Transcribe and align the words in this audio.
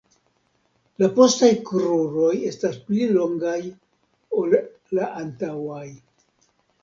La 1.01 1.07
postaj 1.17 1.49
kruroj 1.67 2.31
estas 2.47 2.79
pli 2.87 3.09
longaj 3.17 3.59
ol 4.41 4.57
la 5.01 5.11
antaŭaj. 5.23 5.85